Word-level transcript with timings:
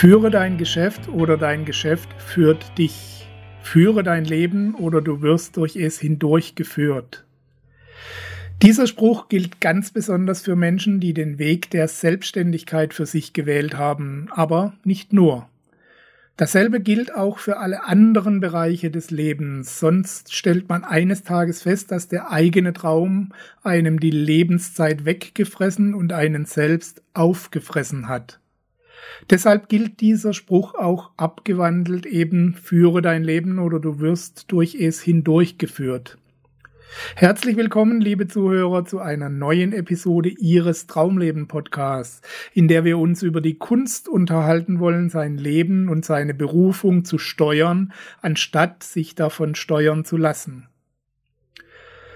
Führe 0.00 0.30
dein 0.30 0.56
Geschäft 0.56 1.10
oder 1.10 1.36
dein 1.36 1.66
Geschäft 1.66 2.08
führt 2.16 2.78
dich. 2.78 3.28
Führe 3.60 4.02
dein 4.02 4.24
Leben 4.24 4.74
oder 4.74 5.02
du 5.02 5.20
wirst 5.20 5.58
durch 5.58 5.76
es 5.76 6.00
hindurchgeführt. 6.00 7.26
Dieser 8.62 8.86
Spruch 8.86 9.28
gilt 9.28 9.60
ganz 9.60 9.90
besonders 9.90 10.40
für 10.40 10.56
Menschen, 10.56 11.00
die 11.00 11.12
den 11.12 11.38
Weg 11.38 11.68
der 11.68 11.86
Selbstständigkeit 11.86 12.94
für 12.94 13.04
sich 13.04 13.34
gewählt 13.34 13.76
haben, 13.76 14.28
aber 14.30 14.72
nicht 14.84 15.12
nur. 15.12 15.50
Dasselbe 16.38 16.80
gilt 16.80 17.14
auch 17.14 17.38
für 17.38 17.58
alle 17.58 17.84
anderen 17.84 18.40
Bereiche 18.40 18.90
des 18.90 19.10
Lebens, 19.10 19.80
sonst 19.80 20.34
stellt 20.34 20.66
man 20.70 20.82
eines 20.82 21.24
Tages 21.24 21.60
fest, 21.60 21.92
dass 21.92 22.08
der 22.08 22.32
eigene 22.32 22.72
Traum 22.72 23.34
einem 23.62 24.00
die 24.00 24.12
Lebenszeit 24.12 25.04
weggefressen 25.04 25.92
und 25.92 26.14
einen 26.14 26.46
selbst 26.46 27.02
aufgefressen 27.12 28.08
hat. 28.08 28.40
Deshalb 29.28 29.68
gilt 29.68 30.00
dieser 30.00 30.32
Spruch 30.32 30.74
auch 30.74 31.10
abgewandelt 31.16 32.06
eben 32.06 32.54
führe 32.54 33.02
dein 33.02 33.24
Leben 33.24 33.58
oder 33.58 33.78
du 33.78 34.00
wirst 34.00 34.50
durch 34.52 34.74
es 34.74 35.00
hindurchgeführt. 35.00 36.18
Herzlich 37.14 37.56
willkommen, 37.56 38.00
liebe 38.00 38.26
Zuhörer, 38.26 38.84
zu 38.84 38.98
einer 38.98 39.28
neuen 39.28 39.72
Episode 39.72 40.28
Ihres 40.28 40.88
Traumleben 40.88 41.46
Podcasts, 41.46 42.20
in 42.52 42.66
der 42.66 42.84
wir 42.84 42.98
uns 42.98 43.22
über 43.22 43.40
die 43.40 43.58
Kunst 43.58 44.08
unterhalten 44.08 44.80
wollen, 44.80 45.08
sein 45.08 45.38
Leben 45.38 45.88
und 45.88 46.04
seine 46.04 46.34
Berufung 46.34 47.04
zu 47.04 47.18
steuern, 47.18 47.92
anstatt 48.22 48.82
sich 48.82 49.14
davon 49.14 49.54
steuern 49.54 50.04
zu 50.04 50.16
lassen. 50.16 50.66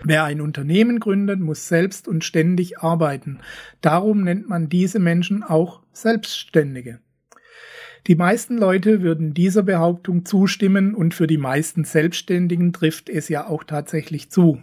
Wer 0.06 0.24
ein 0.24 0.42
Unternehmen 0.42 1.00
gründet, 1.00 1.40
muss 1.40 1.66
selbst 1.66 2.06
und 2.08 2.24
ständig 2.24 2.78
arbeiten. 2.78 3.38
Darum 3.80 4.22
nennt 4.22 4.48
man 4.48 4.68
diese 4.68 4.98
Menschen 4.98 5.42
auch 5.42 5.80
Selbstständige. 5.92 7.00
Die 8.06 8.16
meisten 8.16 8.58
Leute 8.58 9.00
würden 9.00 9.32
dieser 9.32 9.62
Behauptung 9.62 10.26
zustimmen 10.26 10.94
und 10.94 11.14
für 11.14 11.26
die 11.26 11.38
meisten 11.38 11.84
Selbstständigen 11.84 12.74
trifft 12.74 13.08
es 13.08 13.30
ja 13.30 13.46
auch 13.46 13.64
tatsächlich 13.64 14.30
zu. 14.30 14.60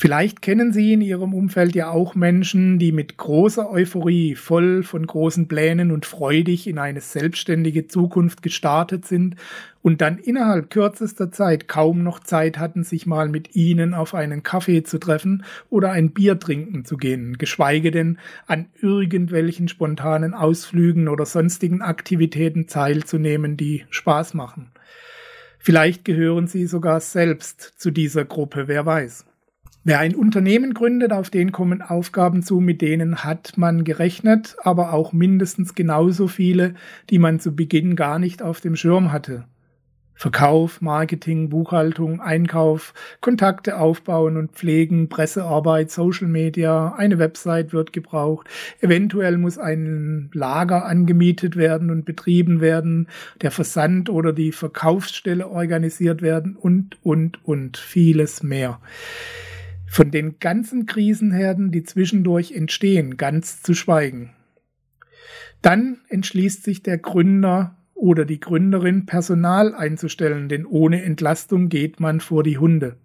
Vielleicht 0.00 0.42
kennen 0.42 0.72
Sie 0.72 0.92
in 0.92 1.00
Ihrem 1.00 1.34
Umfeld 1.34 1.74
ja 1.74 1.90
auch 1.90 2.14
Menschen, 2.14 2.78
die 2.78 2.92
mit 2.92 3.16
großer 3.16 3.68
Euphorie, 3.68 4.36
voll 4.36 4.84
von 4.84 5.04
großen 5.04 5.48
Plänen 5.48 5.90
und 5.90 6.06
freudig 6.06 6.68
in 6.68 6.78
eine 6.78 7.00
selbstständige 7.00 7.88
Zukunft 7.88 8.40
gestartet 8.40 9.06
sind 9.06 9.34
und 9.82 10.00
dann 10.00 10.18
innerhalb 10.18 10.70
kürzester 10.70 11.32
Zeit 11.32 11.66
kaum 11.66 12.04
noch 12.04 12.20
Zeit 12.20 12.60
hatten, 12.60 12.84
sich 12.84 13.06
mal 13.06 13.28
mit 13.28 13.56
Ihnen 13.56 13.92
auf 13.92 14.14
einen 14.14 14.44
Kaffee 14.44 14.84
zu 14.84 14.98
treffen 14.98 15.42
oder 15.68 15.90
ein 15.90 16.12
Bier 16.12 16.38
trinken 16.38 16.84
zu 16.84 16.96
gehen, 16.96 17.36
geschweige 17.36 17.90
denn 17.90 18.18
an 18.46 18.66
irgendwelchen 18.80 19.66
spontanen 19.66 20.32
Ausflügen 20.32 21.08
oder 21.08 21.26
sonstigen 21.26 21.82
Aktivitäten 21.82 22.68
teilzunehmen, 22.68 23.56
die 23.56 23.84
Spaß 23.90 24.34
machen. 24.34 24.70
Vielleicht 25.58 26.04
gehören 26.04 26.46
Sie 26.46 26.66
sogar 26.66 27.00
selbst 27.00 27.60
zu 27.78 27.90
dieser 27.90 28.24
Gruppe, 28.24 28.68
wer 28.68 28.86
weiß. 28.86 29.27
Wer 29.84 30.00
ein 30.00 30.14
Unternehmen 30.14 30.74
gründet, 30.74 31.12
auf 31.12 31.30
den 31.30 31.52
kommen 31.52 31.82
Aufgaben 31.82 32.42
zu, 32.42 32.60
mit 32.60 32.82
denen 32.82 33.24
hat 33.24 33.56
man 33.56 33.84
gerechnet, 33.84 34.56
aber 34.62 34.92
auch 34.92 35.12
mindestens 35.12 35.74
genauso 35.74 36.26
viele, 36.26 36.74
die 37.10 37.18
man 37.18 37.40
zu 37.40 37.54
Beginn 37.54 37.96
gar 37.96 38.18
nicht 38.18 38.42
auf 38.42 38.60
dem 38.60 38.76
Schirm 38.76 39.12
hatte. 39.12 39.44
Verkauf, 40.18 40.80
Marketing, 40.80 41.48
Buchhaltung, 41.48 42.20
Einkauf, 42.20 42.92
Kontakte 43.20 43.78
aufbauen 43.78 44.36
und 44.36 44.50
pflegen, 44.50 45.08
Pressearbeit, 45.08 45.92
Social 45.92 46.26
Media, 46.26 46.92
eine 46.96 47.20
Website 47.20 47.72
wird 47.72 47.92
gebraucht, 47.92 48.48
eventuell 48.80 49.38
muss 49.38 49.58
ein 49.58 50.28
Lager 50.34 50.86
angemietet 50.86 51.54
werden 51.54 51.88
und 51.90 52.04
betrieben 52.04 52.60
werden, 52.60 53.06
der 53.42 53.52
Versand 53.52 54.10
oder 54.10 54.32
die 54.32 54.50
Verkaufsstelle 54.50 55.46
organisiert 55.46 56.20
werden 56.20 56.56
und, 56.56 56.98
und, 57.04 57.38
und 57.46 57.76
vieles 57.76 58.42
mehr 58.42 58.80
von 59.88 60.10
den 60.10 60.38
ganzen 60.38 60.86
Krisenherden, 60.86 61.72
die 61.72 61.82
zwischendurch 61.82 62.52
entstehen, 62.52 63.16
ganz 63.16 63.62
zu 63.62 63.74
schweigen. 63.74 64.34
Dann 65.62 65.98
entschließt 66.08 66.62
sich 66.62 66.82
der 66.82 66.98
Gründer 66.98 67.76
oder 67.94 68.24
die 68.24 68.38
Gründerin 68.38 69.06
Personal 69.06 69.74
einzustellen, 69.74 70.48
denn 70.48 70.66
ohne 70.66 71.02
Entlastung 71.02 71.68
geht 71.68 71.98
man 71.98 72.20
vor 72.20 72.44
die 72.44 72.58
Hunde. 72.58 72.96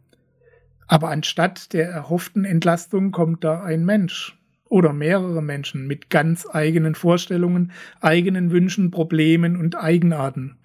Aber 0.87 1.09
anstatt 1.09 1.73
der 1.73 1.89
erhofften 1.89 2.45
Entlastung 2.45 3.11
kommt 3.11 3.43
da 3.43 3.63
ein 3.63 3.85
Mensch 3.85 4.37
oder 4.65 4.93
mehrere 4.93 5.41
Menschen 5.41 5.87
mit 5.87 6.09
ganz 6.09 6.47
eigenen 6.51 6.95
Vorstellungen, 6.95 7.71
eigenen 8.01 8.51
Wünschen, 8.51 8.91
Problemen 8.91 9.55
und 9.55 9.75
Eigenarten. 9.75 10.57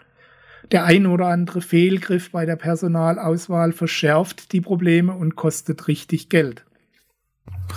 Der 0.70 0.84
ein 0.84 1.06
oder 1.06 1.28
andere 1.28 1.62
Fehlgriff 1.62 2.30
bei 2.30 2.44
der 2.44 2.56
Personalauswahl 2.56 3.72
verschärft 3.72 4.52
die 4.52 4.60
Probleme 4.60 5.14
und 5.14 5.34
kostet 5.34 5.88
richtig 5.88 6.28
Geld. 6.28 6.64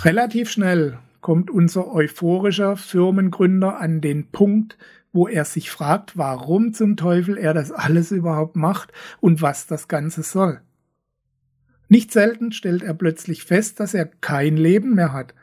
Relativ 0.04 0.50
schnell 0.50 0.98
kommt 1.22 1.50
unser 1.50 1.90
euphorischer 1.92 2.76
Firmengründer 2.76 3.80
an 3.80 4.02
den 4.02 4.30
Punkt, 4.30 4.76
wo 5.12 5.26
er 5.26 5.44
sich 5.44 5.70
fragt, 5.70 6.18
warum 6.18 6.74
zum 6.74 6.96
Teufel 6.96 7.38
er 7.38 7.54
das 7.54 7.72
alles 7.72 8.10
überhaupt 8.10 8.56
macht 8.56 8.92
und 9.20 9.40
was 9.40 9.66
das 9.66 9.88
Ganze 9.88 10.22
soll. 10.22 10.60
Nicht 11.88 12.12
selten 12.12 12.52
stellt 12.52 12.82
er 12.82 12.94
plötzlich 12.94 13.44
fest, 13.44 13.80
dass 13.80 13.94
er 13.94 14.06
kein 14.06 14.56
Leben 14.56 14.94
mehr 14.94 15.12
hat, 15.12 15.34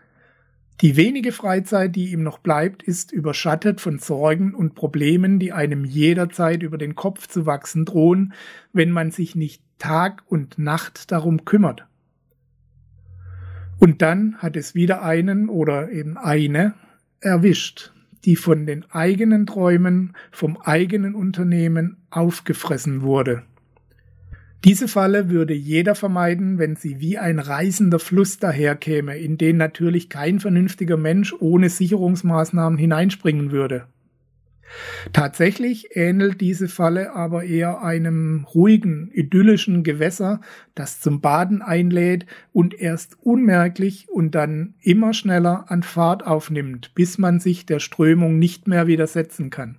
die 0.81 0.95
wenige 0.95 1.33
Freizeit, 1.33 1.95
die 1.95 2.11
ihm 2.13 2.23
noch 2.23 2.39
bleibt, 2.39 2.83
ist 2.83 3.11
überschattet 3.11 3.81
von 3.81 3.99
Sorgen 3.99 4.55
und 4.55 4.75
Problemen, 4.75 5.37
die 5.37 5.51
einem 5.51 5.83
jederzeit 5.83 6.63
über 6.63 6.77
den 6.77 6.95
Kopf 6.95 7.27
zu 7.27 7.45
wachsen 7.45 7.83
drohen, 7.83 8.33
wenn 8.71 8.91
man 8.91 9.11
sich 9.11 9.35
nicht 9.35 9.61
Tag 9.77 10.23
und 10.27 10.57
Nacht 10.57 11.11
darum 11.11 11.43
kümmert. 11.43 11.85
Und 13.79 14.01
dann 14.01 14.37
hat 14.37 14.55
es 14.55 14.75
wieder 14.75 15.03
einen 15.03 15.49
oder 15.49 15.91
eben 15.91 16.17
eine 16.17 16.73
erwischt, 17.21 17.93
die 18.25 18.35
von 18.35 18.65
den 18.65 18.85
eigenen 18.91 19.45
Träumen, 19.45 20.13
vom 20.31 20.57
eigenen 20.57 21.15
Unternehmen 21.15 21.97
aufgefressen 22.09 23.01
wurde. 23.01 23.43
Diese 24.65 24.89
Falle 24.89 25.29
würde 25.29 25.53
jeder 25.53 25.95
vermeiden, 25.95 26.57
wenn 26.57 26.75
sie 26.75 26.99
wie 26.99 27.17
ein 27.17 27.39
reißender 27.39 27.99
Fluss 27.99 28.39
daherkäme, 28.39 29.17
in 29.17 29.37
den 29.37 29.55
natürlich 29.55 30.09
kein 30.09 30.41
vernünftiger 30.41 30.97
Mensch 30.97 31.33
ohne 31.39 31.69
Sicherungsmaßnahmen 31.69 32.77
hineinspringen 32.77 33.51
würde. 33.51 33.85
Tatsächlich 35.13 35.95
ähnelt 35.95 36.41
diese 36.41 36.67
Falle 36.67 37.15
aber 37.15 37.43
eher 37.43 37.81
einem 37.81 38.45
ruhigen, 38.53 39.09
idyllischen 39.13 39.83
Gewässer, 39.83 40.41
das 40.75 40.99
zum 40.99 41.21
Baden 41.21 41.61
einlädt 41.61 42.25
und 42.51 42.79
erst 42.79 43.17
unmerklich 43.21 44.07
und 44.09 44.35
dann 44.35 44.75
immer 44.81 45.13
schneller 45.13 45.71
an 45.71 45.83
Fahrt 45.83 46.27
aufnimmt, 46.27 46.93
bis 46.95 47.17
man 47.17 47.39
sich 47.39 47.65
der 47.65 47.79
Strömung 47.79 48.37
nicht 48.37 48.67
mehr 48.67 48.87
widersetzen 48.87 49.49
kann. 49.49 49.77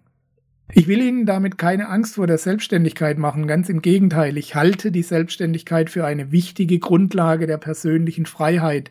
Ich 0.72 0.87
will 0.87 1.00
Ihnen 1.00 1.26
damit 1.26 1.58
keine 1.58 1.88
Angst 1.88 2.14
vor 2.14 2.26
der 2.26 2.38
Selbstständigkeit 2.38 3.19
machen, 3.19 3.46
ganz 3.46 3.69
im 3.69 3.82
Gegenteil, 3.82 4.37
ich 4.37 4.55
halte 4.55 4.93
die 4.93 5.02
Selbstständigkeit 5.02 5.90
für 5.90 6.05
eine 6.05 6.31
wichtige 6.32 6.78
Grundlage 6.78 7.46
der 7.46 7.58
persönlichen 7.58 8.26
Freiheit, 8.26 8.90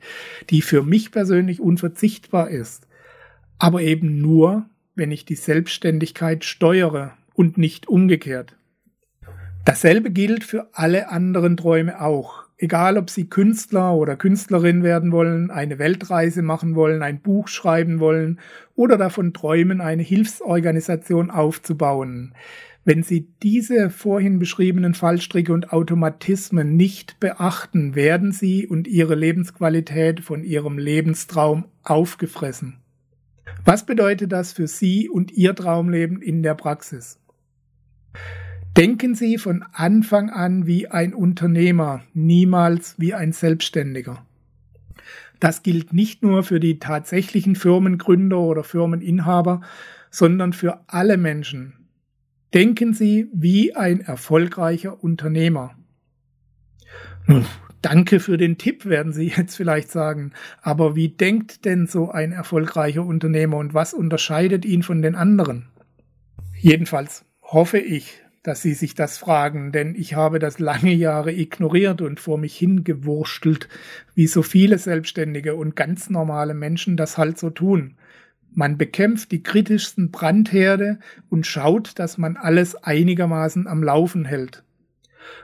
die 0.49 0.61
für 0.61 0.83
mich 0.83 1.11
persönlich 1.11 1.61
unverzichtbar 1.61 2.49
ist. 2.49 2.87
Aber 3.57 3.81
eben 3.81 4.21
nur, 4.21 4.65
wenn 4.95 5.11
ich 5.11 5.25
die 5.25 5.35
Selbstständigkeit 5.35 6.43
steuere 6.43 7.13
und 7.33 7.57
nicht 7.57 7.87
umgekehrt. 7.87 8.55
Dasselbe 9.65 10.11
gilt 10.11 10.43
für 10.43 10.69
alle 10.73 11.09
anderen 11.09 11.55
Träume 11.55 12.01
auch. 12.01 12.48
Egal, 12.61 12.97
ob 12.97 13.09
Sie 13.09 13.29
Künstler 13.29 13.95
oder 13.95 14.17
Künstlerin 14.17 14.83
werden 14.83 15.13
wollen, 15.13 15.49
eine 15.49 15.79
Weltreise 15.79 16.41
machen 16.41 16.75
wollen, 16.75 17.01
ein 17.01 17.21
Buch 17.21 17.47
schreiben 17.47 18.01
wollen 18.01 18.37
oder 18.75 18.97
davon 18.97 19.33
träumen, 19.33 19.79
eine 19.79 20.03
Hilfsorganisation 20.03 21.31
aufzubauen. 21.31 22.33
Wenn 22.83 23.01
Sie 23.01 23.29
diese 23.41 23.89
vorhin 23.89 24.39
beschriebenen 24.39 24.93
Fallstricke 24.93 25.53
und 25.53 25.71
Automatismen 25.71 26.75
nicht 26.75 27.21
beachten, 27.21 27.95
werden 27.95 28.33
Sie 28.33 28.67
und 28.67 28.89
Ihre 28.89 29.15
Lebensqualität 29.15 30.19
von 30.19 30.43
Ihrem 30.43 30.77
Lebenstraum 30.77 31.63
aufgefressen. 31.83 32.79
Was 33.63 33.85
bedeutet 33.85 34.33
das 34.33 34.51
für 34.51 34.67
Sie 34.67 35.07
und 35.07 35.31
Ihr 35.31 35.55
Traumleben 35.55 36.21
in 36.21 36.43
der 36.43 36.55
Praxis? 36.55 37.19
Denken 38.79 39.13
Sie 39.13 39.37
von 39.37 39.65
Anfang 39.73 40.29
an 40.29 40.65
wie 40.65 40.87
ein 40.87 41.13
Unternehmer, 41.13 42.01
niemals 42.13 42.95
wie 42.97 43.13
ein 43.13 43.33
Selbstständiger. 43.33 44.25
Das 45.41 45.63
gilt 45.63 45.91
nicht 45.91 46.23
nur 46.23 46.43
für 46.43 46.61
die 46.61 46.79
tatsächlichen 46.79 47.57
Firmengründer 47.57 48.39
oder 48.39 48.63
Firmeninhaber, 48.63 49.59
sondern 50.09 50.53
für 50.53 50.79
alle 50.87 51.17
Menschen. 51.17 51.73
Denken 52.53 52.93
Sie 52.93 53.27
wie 53.33 53.75
ein 53.75 53.99
erfolgreicher 53.99 55.03
Unternehmer. 55.03 55.75
Danke 57.81 58.21
für 58.21 58.37
den 58.37 58.57
Tipp, 58.57 58.85
werden 58.85 59.11
Sie 59.11 59.27
jetzt 59.35 59.57
vielleicht 59.57 59.91
sagen. 59.91 60.31
Aber 60.61 60.95
wie 60.95 61.09
denkt 61.09 61.65
denn 61.65 61.85
so 61.85 62.11
ein 62.11 62.31
erfolgreicher 62.31 63.05
Unternehmer 63.05 63.57
und 63.57 63.73
was 63.73 63.93
unterscheidet 63.93 64.63
ihn 64.63 64.83
von 64.83 65.01
den 65.01 65.15
anderen? 65.15 65.67
Jedenfalls 66.55 67.25
hoffe 67.41 67.79
ich, 67.79 68.21
dass 68.43 68.61
Sie 68.61 68.73
sich 68.73 68.95
das 68.95 69.17
fragen, 69.17 69.71
denn 69.71 69.95
ich 69.95 70.13
habe 70.13 70.39
das 70.39 70.59
lange 70.59 70.93
Jahre 70.93 71.31
ignoriert 71.31 72.01
und 72.01 72.19
vor 72.19 72.37
mich 72.37 72.57
hingewurstelt, 72.57 73.67
wie 74.15 74.27
so 74.27 74.41
viele 74.41 74.77
Selbstständige 74.77 75.55
und 75.55 75.75
ganz 75.75 76.09
normale 76.09 76.53
Menschen 76.53 76.97
das 76.97 77.17
halt 77.17 77.37
so 77.37 77.49
tun. 77.49 77.95
Man 78.51 78.77
bekämpft 78.77 79.31
die 79.31 79.43
kritischsten 79.43 80.11
Brandherde 80.11 80.99
und 81.29 81.45
schaut, 81.45 81.99
dass 81.99 82.17
man 82.17 82.37
alles 82.37 82.75
einigermaßen 82.75 83.67
am 83.67 83.83
Laufen 83.83 84.25
hält. 84.25 84.63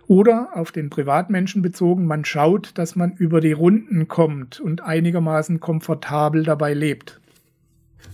Oder 0.08 0.50
auf 0.54 0.72
den 0.72 0.90
Privatmenschen 0.90 1.62
bezogen, 1.62 2.06
man 2.06 2.26
schaut, 2.26 2.78
dass 2.78 2.96
man 2.96 3.14
über 3.14 3.42
die 3.42 3.52
Runden 3.52 4.08
kommt 4.08 4.60
und 4.60 4.82
einigermaßen 4.82 5.60
komfortabel 5.60 6.44
dabei 6.44 6.74
lebt. 6.74 7.20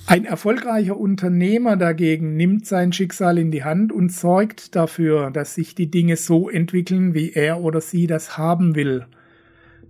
Ein 0.08 0.26
erfolgreicher 0.26 0.98
Unternehmer 0.98 1.78
dagegen 1.78 2.36
nimmt 2.36 2.66
sein 2.66 2.92
Schicksal 2.92 3.38
in 3.38 3.52
die 3.52 3.64
Hand 3.64 3.92
und 3.92 4.12
sorgt 4.12 4.76
dafür, 4.76 5.32
dass 5.32 5.56
sich 5.56 5.76
die 5.76 5.90
Dinge 5.90 6.18
so 6.18 6.50
entwickeln, 6.50 7.14
wie 7.14 7.32
er 7.32 7.62
oder 7.62 7.82
sie 7.82 8.08
das 8.08 8.38
haben 8.38 8.76
will. 8.76 9.06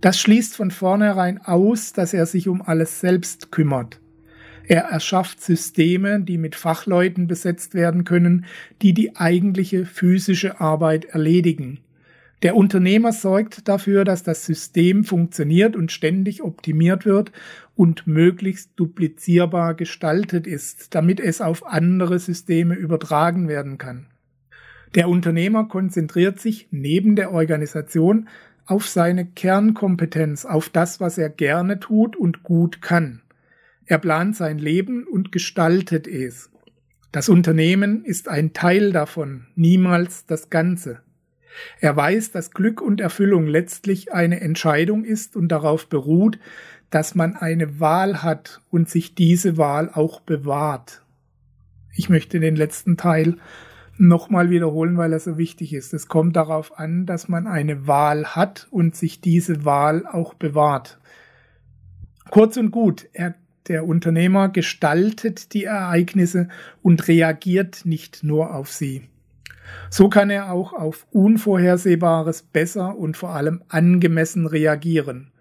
Das 0.00 0.20
schließt 0.20 0.56
von 0.56 0.70
vornherein 0.70 1.38
aus, 1.38 1.92
dass 1.92 2.14
er 2.14 2.26
sich 2.26 2.48
um 2.48 2.62
alles 2.62 3.00
selbst 3.00 3.52
kümmert. 3.52 4.00
Er 4.66 4.82
erschafft 4.82 5.40
Systeme, 5.40 6.20
die 6.20 6.38
mit 6.38 6.54
Fachleuten 6.54 7.26
besetzt 7.26 7.74
werden 7.74 8.04
können, 8.04 8.44
die 8.80 8.94
die 8.94 9.16
eigentliche 9.16 9.86
physische 9.86 10.60
Arbeit 10.60 11.06
erledigen. 11.06 11.80
Der 12.42 12.56
Unternehmer 12.56 13.12
sorgt 13.12 13.68
dafür, 13.68 14.04
dass 14.04 14.24
das 14.24 14.44
System 14.44 15.04
funktioniert 15.04 15.76
und 15.76 15.92
ständig 15.92 16.42
optimiert 16.42 17.06
wird 17.06 17.30
und 17.76 18.06
möglichst 18.08 18.72
duplizierbar 18.76 19.74
gestaltet 19.74 20.48
ist, 20.48 20.94
damit 20.94 21.20
es 21.20 21.40
auf 21.40 21.64
andere 21.64 22.18
Systeme 22.18 22.74
übertragen 22.74 23.46
werden 23.46 23.78
kann. 23.78 24.06
Der 24.96 25.08
Unternehmer 25.08 25.68
konzentriert 25.68 26.40
sich 26.40 26.68
neben 26.70 27.14
der 27.14 27.32
Organisation 27.32 28.28
auf 28.66 28.88
seine 28.88 29.24
Kernkompetenz, 29.24 30.44
auf 30.44 30.68
das, 30.68 31.00
was 31.00 31.18
er 31.18 31.30
gerne 31.30 31.78
tut 31.78 32.16
und 32.16 32.42
gut 32.42 32.82
kann. 32.82 33.22
Er 33.86 33.98
plant 33.98 34.36
sein 34.36 34.58
Leben 34.58 35.04
und 35.04 35.32
gestaltet 35.32 36.08
es. 36.08 36.50
Das 37.12 37.28
Unternehmen 37.28 38.04
ist 38.04 38.28
ein 38.28 38.52
Teil 38.52 38.92
davon, 38.92 39.46
niemals 39.54 40.26
das 40.26 40.50
Ganze. 40.50 41.02
Er 41.80 41.96
weiß, 41.96 42.30
dass 42.30 42.50
Glück 42.50 42.80
und 42.80 43.00
Erfüllung 43.00 43.46
letztlich 43.46 44.12
eine 44.12 44.40
Entscheidung 44.40 45.04
ist 45.04 45.36
und 45.36 45.48
darauf 45.48 45.88
beruht, 45.88 46.38
dass 46.90 47.14
man 47.14 47.36
eine 47.36 47.80
Wahl 47.80 48.22
hat 48.22 48.60
und 48.70 48.88
sich 48.88 49.14
diese 49.14 49.56
Wahl 49.56 49.90
auch 49.92 50.20
bewahrt. 50.20 51.02
Ich 51.94 52.08
möchte 52.08 52.40
den 52.40 52.56
letzten 52.56 52.96
Teil 52.96 53.36
nochmal 53.98 54.50
wiederholen, 54.50 54.96
weil 54.96 55.12
er 55.12 55.20
so 55.20 55.38
wichtig 55.38 55.72
ist. 55.72 55.94
Es 55.94 56.08
kommt 56.08 56.36
darauf 56.36 56.78
an, 56.78 57.06
dass 57.06 57.28
man 57.28 57.46
eine 57.46 57.86
Wahl 57.86 58.34
hat 58.34 58.66
und 58.70 58.96
sich 58.96 59.20
diese 59.20 59.64
Wahl 59.64 60.06
auch 60.06 60.34
bewahrt. 60.34 60.98
Kurz 62.30 62.56
und 62.56 62.70
gut, 62.70 63.08
er, 63.12 63.34
der 63.68 63.86
Unternehmer 63.86 64.48
gestaltet 64.48 65.52
die 65.52 65.64
Ereignisse 65.64 66.48
und 66.82 67.08
reagiert 67.08 67.82
nicht 67.84 68.24
nur 68.24 68.54
auf 68.54 68.70
sie. 68.70 69.08
So 69.90 70.08
kann 70.08 70.30
er 70.30 70.52
auch 70.52 70.72
auf 70.72 71.06
Unvorhersehbares 71.12 72.42
besser 72.42 72.96
und 72.96 73.16
vor 73.16 73.30
allem 73.30 73.62
angemessen 73.68 74.46
reagieren. 74.46 75.32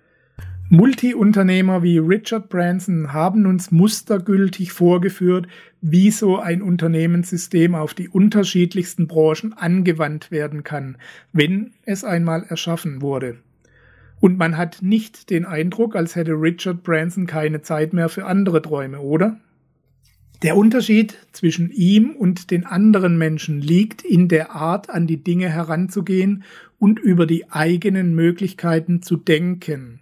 Multiunternehmer 0.73 1.83
wie 1.83 1.97
Richard 1.97 2.47
Branson 2.47 3.11
haben 3.11 3.45
uns 3.45 3.71
mustergültig 3.71 4.71
vorgeführt, 4.71 5.47
wie 5.81 6.11
so 6.11 6.39
ein 6.39 6.61
Unternehmenssystem 6.61 7.75
auf 7.75 7.93
die 7.93 8.07
unterschiedlichsten 8.07 9.05
Branchen 9.05 9.51
angewandt 9.51 10.31
werden 10.31 10.63
kann, 10.63 10.95
wenn 11.33 11.73
es 11.83 12.05
einmal 12.05 12.45
erschaffen 12.47 13.01
wurde. 13.01 13.39
Und 14.21 14.37
man 14.37 14.55
hat 14.55 14.81
nicht 14.81 15.29
den 15.29 15.45
Eindruck, 15.45 15.93
als 15.95 16.15
hätte 16.15 16.31
Richard 16.31 16.83
Branson 16.83 17.25
keine 17.25 17.61
Zeit 17.63 17.91
mehr 17.91 18.07
für 18.07 18.25
andere 18.25 18.61
Träume, 18.61 19.01
oder? 19.01 19.41
Der 20.41 20.57
Unterschied 20.57 21.17
zwischen 21.33 21.69
ihm 21.69 22.15
und 22.15 22.49
den 22.49 22.65
anderen 22.65 23.15
Menschen 23.17 23.61
liegt 23.61 24.01
in 24.01 24.27
der 24.27 24.55
Art, 24.55 24.89
an 24.89 25.05
die 25.05 25.23
Dinge 25.23 25.49
heranzugehen 25.49 26.43
und 26.79 26.99
über 26.99 27.27
die 27.27 27.51
eigenen 27.51 28.15
Möglichkeiten 28.15 29.03
zu 29.03 29.17
denken. 29.17 29.99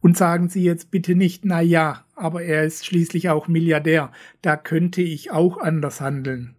Und 0.00 0.16
sagen 0.16 0.48
Sie 0.48 0.64
jetzt 0.64 0.90
bitte 0.90 1.14
nicht, 1.14 1.44
na 1.44 1.60
ja, 1.60 2.04
aber 2.16 2.42
er 2.42 2.64
ist 2.64 2.86
schließlich 2.86 3.28
auch 3.28 3.46
Milliardär, 3.46 4.10
da 4.42 4.56
könnte 4.56 5.02
ich 5.02 5.30
auch 5.30 5.58
anders 5.58 6.00
handeln. 6.00 6.56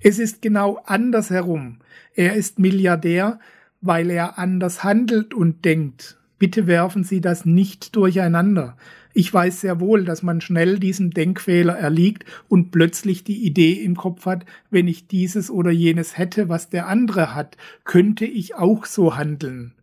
Es 0.00 0.18
ist 0.18 0.42
genau 0.42 0.80
andersherum. 0.84 1.78
Er 2.14 2.34
ist 2.34 2.58
Milliardär, 2.58 3.38
weil 3.80 4.10
er 4.10 4.36
anders 4.36 4.82
handelt 4.82 5.32
und 5.32 5.64
denkt. 5.64 6.19
Bitte 6.40 6.66
werfen 6.66 7.04
Sie 7.04 7.20
das 7.20 7.44
nicht 7.44 7.94
durcheinander. 7.94 8.78
Ich 9.12 9.32
weiß 9.32 9.60
sehr 9.60 9.78
wohl, 9.78 10.06
dass 10.06 10.22
man 10.22 10.40
schnell 10.40 10.78
diesem 10.78 11.10
Denkfehler 11.10 11.74
erliegt 11.74 12.24
und 12.48 12.70
plötzlich 12.70 13.24
die 13.24 13.44
Idee 13.44 13.74
im 13.74 13.94
Kopf 13.94 14.24
hat, 14.24 14.46
wenn 14.70 14.88
ich 14.88 15.06
dieses 15.06 15.50
oder 15.50 15.70
jenes 15.70 16.16
hätte, 16.16 16.48
was 16.48 16.70
der 16.70 16.88
andere 16.88 17.34
hat, 17.34 17.58
könnte 17.84 18.24
ich 18.24 18.54
auch 18.54 18.86
so 18.86 19.18
handeln. 19.18 19.74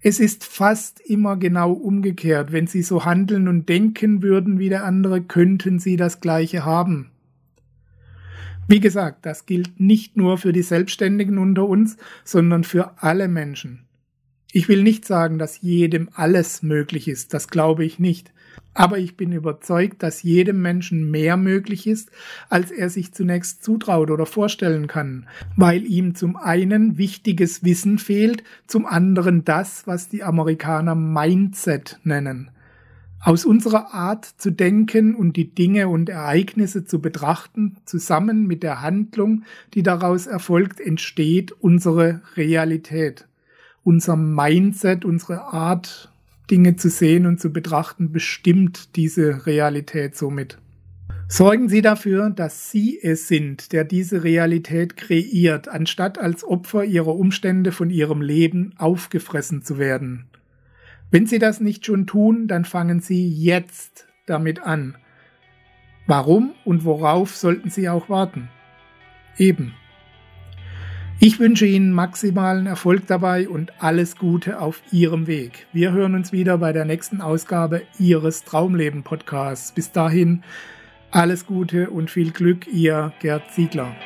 Es 0.00 0.20
ist 0.20 0.44
fast 0.44 1.00
immer 1.00 1.36
genau 1.36 1.72
umgekehrt. 1.72 2.52
Wenn 2.52 2.68
Sie 2.68 2.82
so 2.82 3.04
handeln 3.04 3.48
und 3.48 3.68
denken 3.68 4.22
würden 4.22 4.60
wie 4.60 4.68
der 4.68 4.84
andere, 4.84 5.20
könnten 5.20 5.80
Sie 5.80 5.96
das 5.96 6.20
Gleiche 6.20 6.64
haben. 6.64 7.10
Wie 8.68 8.78
gesagt, 8.78 9.26
das 9.26 9.46
gilt 9.46 9.80
nicht 9.80 10.16
nur 10.16 10.38
für 10.38 10.52
die 10.52 10.62
Selbstständigen 10.62 11.38
unter 11.38 11.66
uns, 11.66 11.96
sondern 12.22 12.62
für 12.62 13.02
alle 13.02 13.26
Menschen. 13.26 13.87
Ich 14.50 14.68
will 14.68 14.82
nicht 14.82 15.04
sagen, 15.04 15.38
dass 15.38 15.60
jedem 15.60 16.08
alles 16.14 16.62
möglich 16.62 17.06
ist, 17.06 17.34
das 17.34 17.48
glaube 17.48 17.84
ich 17.84 17.98
nicht. 17.98 18.32
Aber 18.72 18.98
ich 18.98 19.16
bin 19.16 19.32
überzeugt, 19.32 20.02
dass 20.02 20.22
jedem 20.22 20.62
Menschen 20.62 21.10
mehr 21.10 21.36
möglich 21.36 21.86
ist, 21.86 22.10
als 22.48 22.70
er 22.70 22.88
sich 22.88 23.12
zunächst 23.12 23.62
zutraut 23.62 24.10
oder 24.10 24.24
vorstellen 24.24 24.86
kann, 24.86 25.26
weil 25.56 25.84
ihm 25.84 26.14
zum 26.14 26.36
einen 26.36 26.96
wichtiges 26.96 27.62
Wissen 27.62 27.98
fehlt, 27.98 28.42
zum 28.66 28.86
anderen 28.86 29.44
das, 29.44 29.86
was 29.86 30.08
die 30.08 30.22
Amerikaner 30.22 30.94
Mindset 30.94 31.98
nennen. 32.04 32.50
Aus 33.20 33.44
unserer 33.44 33.92
Art 33.92 34.24
zu 34.24 34.50
denken 34.50 35.14
und 35.14 35.36
die 35.36 35.52
Dinge 35.52 35.88
und 35.88 36.08
Ereignisse 36.08 36.84
zu 36.84 37.00
betrachten, 37.00 37.76
zusammen 37.84 38.46
mit 38.46 38.62
der 38.62 38.80
Handlung, 38.80 39.42
die 39.74 39.82
daraus 39.82 40.26
erfolgt, 40.26 40.80
entsteht 40.80 41.52
unsere 41.52 42.22
Realität. 42.36 43.27
Unser 43.88 44.16
Mindset, 44.16 45.06
unsere 45.06 45.44
Art 45.44 46.12
Dinge 46.50 46.76
zu 46.76 46.90
sehen 46.90 47.24
und 47.24 47.40
zu 47.40 47.50
betrachten, 47.50 48.12
bestimmt 48.12 48.96
diese 48.96 49.46
Realität 49.46 50.14
somit. 50.14 50.58
Sorgen 51.26 51.70
Sie 51.70 51.80
dafür, 51.80 52.28
dass 52.28 52.70
Sie 52.70 53.00
es 53.02 53.28
sind, 53.28 53.72
der 53.72 53.84
diese 53.84 54.24
Realität 54.24 54.98
kreiert, 54.98 55.68
anstatt 55.68 56.18
als 56.18 56.44
Opfer 56.44 56.84
Ihrer 56.84 57.16
Umstände 57.16 57.72
von 57.72 57.88
Ihrem 57.88 58.20
Leben 58.20 58.74
aufgefressen 58.76 59.62
zu 59.62 59.78
werden. 59.78 60.26
Wenn 61.10 61.24
Sie 61.24 61.38
das 61.38 61.58
nicht 61.58 61.86
schon 61.86 62.06
tun, 62.06 62.46
dann 62.46 62.66
fangen 62.66 63.00
Sie 63.00 63.26
jetzt 63.26 64.06
damit 64.26 64.60
an. 64.60 64.98
Warum 66.06 66.52
und 66.66 66.84
worauf 66.84 67.34
sollten 67.34 67.70
Sie 67.70 67.88
auch 67.88 68.10
warten? 68.10 68.50
Eben. 69.38 69.72
Ich 71.20 71.40
wünsche 71.40 71.66
Ihnen 71.66 71.92
maximalen 71.92 72.66
Erfolg 72.66 73.08
dabei 73.08 73.48
und 73.48 73.72
alles 73.82 74.18
Gute 74.18 74.60
auf 74.60 74.80
Ihrem 74.92 75.26
Weg. 75.26 75.66
Wir 75.72 75.90
hören 75.90 76.14
uns 76.14 76.30
wieder 76.30 76.58
bei 76.58 76.72
der 76.72 76.84
nächsten 76.84 77.20
Ausgabe 77.20 77.82
Ihres 77.98 78.44
Traumleben 78.44 79.02
Podcasts. 79.02 79.72
Bis 79.72 79.90
dahin 79.90 80.44
alles 81.10 81.44
Gute 81.44 81.90
und 81.90 82.08
viel 82.08 82.30
Glück, 82.30 82.68
Ihr 82.68 83.12
Gerd 83.18 83.50
Ziegler. 83.50 83.96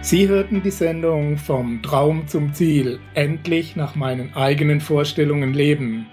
Sie 0.00 0.28
hörten 0.28 0.62
die 0.62 0.70
Sendung 0.70 1.38
Vom 1.38 1.82
Traum 1.82 2.28
zum 2.28 2.54
Ziel, 2.54 3.00
endlich 3.14 3.74
nach 3.74 3.96
meinen 3.96 4.32
eigenen 4.36 4.80
Vorstellungen 4.80 5.54
leben. 5.54 6.06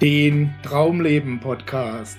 den 0.00 0.52
Traumleben 0.64 1.38
Podcast. 1.38 2.18